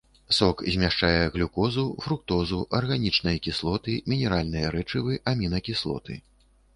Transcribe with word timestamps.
Сок 0.35 0.61
змяшчае 0.75 1.17
глюкозу, 1.35 1.83
фруктозу, 2.05 2.59
арганічныя 2.79 3.41
кіслоты, 3.49 3.99
мінеральныя 4.15 4.73
рэчывы, 4.77 5.13
амінакіслоты. 5.33 6.19